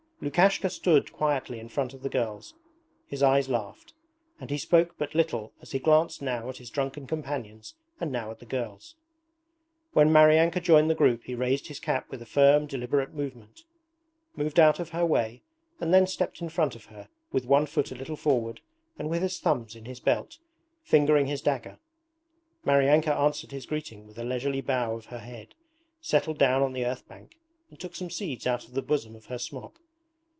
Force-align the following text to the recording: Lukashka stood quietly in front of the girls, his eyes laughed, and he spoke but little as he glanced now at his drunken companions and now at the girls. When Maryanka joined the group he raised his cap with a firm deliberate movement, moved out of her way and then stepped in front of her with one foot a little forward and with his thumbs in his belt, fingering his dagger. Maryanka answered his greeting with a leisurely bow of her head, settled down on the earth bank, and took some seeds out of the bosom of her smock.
Lukashka 0.23 0.69
stood 0.69 1.11
quietly 1.11 1.59
in 1.59 1.67
front 1.67 1.95
of 1.95 2.03
the 2.03 2.07
girls, 2.09 2.53
his 3.07 3.23
eyes 3.23 3.49
laughed, 3.49 3.95
and 4.39 4.51
he 4.51 4.57
spoke 4.59 4.93
but 4.99 5.15
little 5.15 5.51
as 5.63 5.71
he 5.71 5.79
glanced 5.79 6.21
now 6.21 6.47
at 6.47 6.57
his 6.57 6.69
drunken 6.69 7.07
companions 7.07 7.73
and 7.99 8.11
now 8.11 8.29
at 8.29 8.37
the 8.37 8.45
girls. 8.45 8.95
When 9.93 10.11
Maryanka 10.11 10.61
joined 10.61 10.91
the 10.91 10.93
group 10.93 11.23
he 11.23 11.33
raised 11.33 11.69
his 11.69 11.79
cap 11.79 12.07
with 12.11 12.21
a 12.21 12.27
firm 12.27 12.67
deliberate 12.67 13.15
movement, 13.15 13.63
moved 14.35 14.59
out 14.59 14.79
of 14.79 14.89
her 14.89 15.03
way 15.03 15.41
and 15.79 15.91
then 15.91 16.05
stepped 16.05 16.39
in 16.39 16.49
front 16.49 16.75
of 16.75 16.85
her 16.85 17.09
with 17.31 17.47
one 17.47 17.65
foot 17.65 17.91
a 17.91 17.95
little 17.95 18.15
forward 18.15 18.61
and 18.99 19.09
with 19.09 19.23
his 19.23 19.39
thumbs 19.39 19.75
in 19.75 19.85
his 19.85 19.99
belt, 19.99 20.37
fingering 20.83 21.25
his 21.25 21.41
dagger. 21.41 21.79
Maryanka 22.63 23.11
answered 23.11 23.51
his 23.51 23.65
greeting 23.65 24.05
with 24.05 24.19
a 24.19 24.23
leisurely 24.23 24.61
bow 24.61 24.93
of 24.95 25.07
her 25.07 25.17
head, 25.17 25.55
settled 25.99 26.37
down 26.37 26.61
on 26.61 26.73
the 26.73 26.85
earth 26.85 27.07
bank, 27.07 27.39
and 27.71 27.79
took 27.79 27.95
some 27.95 28.11
seeds 28.11 28.45
out 28.45 28.67
of 28.67 28.75
the 28.75 28.83
bosom 28.83 29.15
of 29.15 29.25
her 29.25 29.39
smock. 29.39 29.79